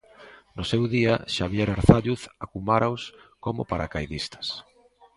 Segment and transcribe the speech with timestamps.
[0.55, 3.01] No seu día Xabier Arzalluz alcumáraos
[3.45, 4.47] como paracaidistas.